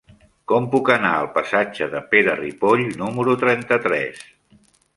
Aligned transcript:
Com 0.51 0.67
puc 0.75 0.87
anar 0.93 1.11
al 1.17 1.27
passatge 1.35 1.89
de 1.93 2.01
Pere 2.15 2.35
Ripoll 2.41 2.83
número 3.05 3.39
trenta-tres? 3.45 4.27